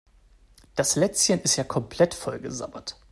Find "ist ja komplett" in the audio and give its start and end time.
1.41-2.15